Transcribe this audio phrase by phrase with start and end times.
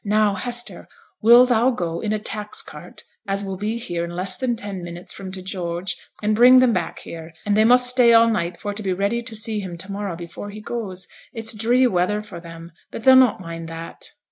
[0.03, 0.87] Now, Hester,
[1.21, 4.81] will thou go in a tax cart as will be here in less than ten
[4.81, 8.57] minutes from t' George, and bring them back here, and they must stay all night
[8.57, 11.07] for to be ready to see him to morrow before he goes?
[11.33, 14.09] It's dree weather for them, but they'll not mind that.'